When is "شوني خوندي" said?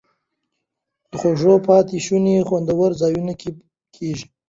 2.05-2.73